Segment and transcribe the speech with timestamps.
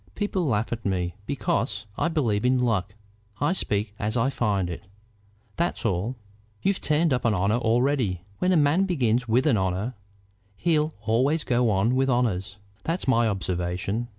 [0.15, 2.95] People laugh at me because I believe in luck.
[3.39, 4.81] I speak as I find it;
[5.57, 6.15] that's all.
[6.63, 8.23] You've turned up an honor already.
[8.39, 9.93] When a man begins with an honor
[10.57, 14.07] he'll always go on with honors; that's my observation.